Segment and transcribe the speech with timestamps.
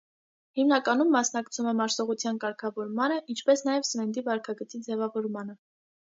[0.59, 5.55] Հիմնականում մասնակցում է մարսողության կարգավորմանը, ինչպես նաև սննդի վարքագծի ձևավորմանը։